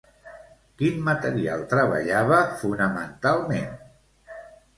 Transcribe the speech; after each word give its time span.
Quin 0.81 0.95
material 1.09 1.65
treballava 1.73 2.41
fonamentalment? 2.63 3.79